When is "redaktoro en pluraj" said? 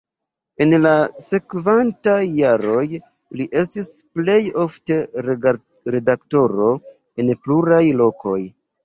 5.29-7.83